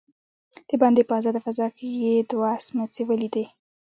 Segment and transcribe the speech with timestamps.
[0.69, 3.45] دباندې په آزاده فضا کې يې دوه سمڅې وليدلې.